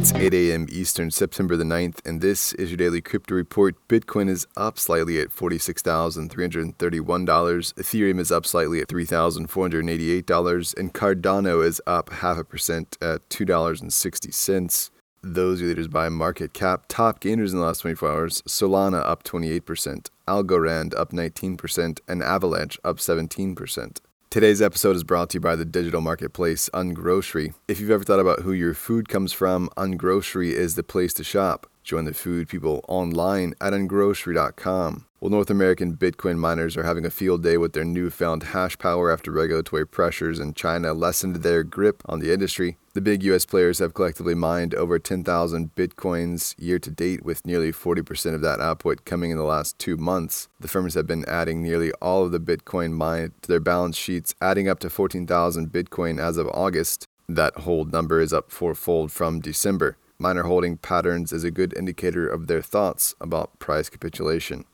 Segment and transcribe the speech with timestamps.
[0.00, 0.68] It's 8 a.m.
[0.70, 3.74] Eastern, September the 9th, and this is your daily crypto report.
[3.88, 6.76] Bitcoin is up slightly at $46,331.
[6.76, 14.90] Ethereum is up slightly at $3,488, and Cardano is up half a percent at $2.60.
[15.20, 16.84] Those are leaders by market cap.
[16.86, 22.78] Top gainers in the last 24 hours Solana up 28%, Algorand up 19%, and Avalanche
[22.84, 23.98] up 17%.
[24.30, 27.54] Today's episode is brought to you by the digital marketplace Ungrocery.
[27.66, 31.24] If you've ever thought about who your food comes from, Ungrocery is the place to
[31.24, 31.66] shop.
[31.88, 35.06] Join the food people online at ungrocery.com.
[35.20, 39.10] Well, North American Bitcoin miners are having a field day with their newfound hash power
[39.10, 42.76] after regulatory pressures in China lessened their grip on the industry.
[42.92, 47.72] The big US players have collectively mined over 10,000 Bitcoins year to date, with nearly
[47.72, 50.50] 40% of that output coming in the last two months.
[50.60, 54.34] The firms have been adding nearly all of the Bitcoin mined to their balance sheets,
[54.42, 57.06] adding up to 14,000 Bitcoin as of August.
[57.30, 59.96] That hold number is up fourfold from December.
[60.20, 64.64] Miner holding patterns is a good indicator of their thoughts about price capitulation.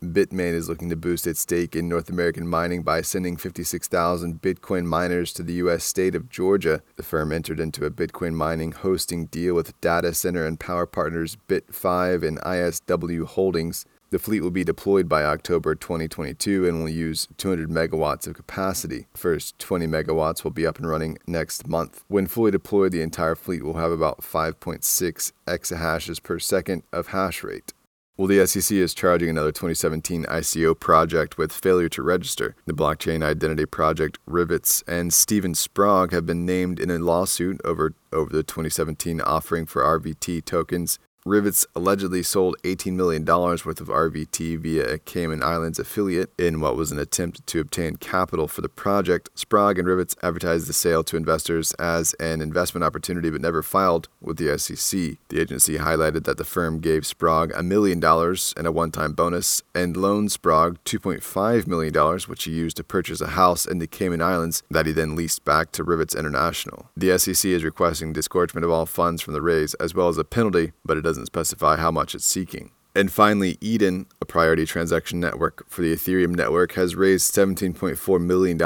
[0.00, 4.84] Bitmain is looking to boost its stake in North American mining by sending 56,000 Bitcoin
[4.84, 5.82] miners to the U.S.
[5.82, 6.82] state of Georgia.
[6.94, 11.36] The firm entered into a Bitcoin mining hosting deal with data center and power partners
[11.48, 13.86] Bit5ive and ISW Holdings.
[14.16, 19.08] The fleet will be deployed by October 2022 and will use 200 megawatts of capacity.
[19.12, 22.02] First 20 megawatts will be up and running next month.
[22.08, 27.44] When fully deployed, the entire fleet will have about 5.6 exahashes per second of hash
[27.44, 27.74] rate.
[28.16, 32.56] Well, the SEC is charging another 2017 ICO project with failure to register.
[32.64, 37.92] The blockchain identity project Rivetz and Steven Sprague have been named in a lawsuit over,
[38.14, 44.60] over the 2017 offering for RVT tokens Rivetz allegedly sold $18 million worth of RVT
[44.60, 48.68] via a Cayman Islands affiliate in what was an attempt to obtain capital for the
[48.68, 49.30] project.
[49.34, 54.08] Sprague and Rivetz advertised the sale to investors as an investment opportunity but never filed
[54.20, 55.18] with the SEC.
[55.28, 59.12] The agency highlighted that the firm gave Sprague a million dollars and a one time
[59.12, 63.88] bonus and loaned Sprague $2.5 million, which he used to purchase a house in the
[63.88, 66.88] Cayman Islands that he then leased back to Rivetz International.
[66.96, 70.24] The SEC is requesting disgorgement of all funds from the raise as well as a
[70.24, 72.72] penalty, but it doesn't doesn't specify how much it's seeking.
[72.94, 78.58] And finally, Eden, a priority transaction network for the Ethereum network, has raised $17.4 million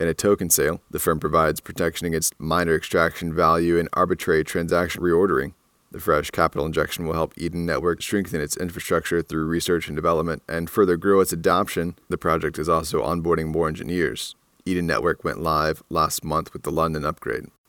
[0.00, 0.80] in a token sale.
[0.90, 5.52] The firm provides protection against miner extraction value and arbitrary transaction reordering.
[5.92, 10.42] The fresh capital injection will help Eden Network strengthen its infrastructure through research and development
[10.48, 11.96] and further grow its adoption.
[12.08, 14.36] The project is also onboarding more engineers.
[14.64, 17.46] Eden Network went live last month with the London upgrade.